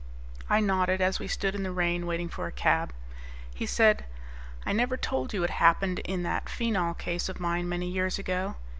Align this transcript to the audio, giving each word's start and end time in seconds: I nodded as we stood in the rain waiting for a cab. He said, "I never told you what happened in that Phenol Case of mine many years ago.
I 0.49 0.61
nodded 0.61 0.99
as 0.99 1.19
we 1.19 1.27
stood 1.27 1.53
in 1.53 1.61
the 1.61 1.69
rain 1.71 2.07
waiting 2.07 2.27
for 2.27 2.47
a 2.47 2.51
cab. 2.51 2.91
He 3.53 3.67
said, 3.67 4.05
"I 4.65 4.73
never 4.73 4.97
told 4.97 5.31
you 5.31 5.41
what 5.41 5.51
happened 5.51 5.99
in 5.99 6.23
that 6.23 6.49
Phenol 6.49 6.95
Case 6.95 7.29
of 7.29 7.39
mine 7.39 7.69
many 7.69 7.87
years 7.87 8.17
ago. 8.17 8.55